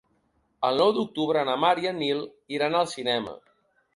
El 0.69 0.79
nou 0.83 0.93
d'octubre 0.95 1.43
na 1.49 1.57
Mar 1.65 1.73
i 1.83 1.85
en 1.91 2.01
Nil 2.05 2.25
iran 2.57 2.79
al 2.79 2.91
cinema. 2.97 3.37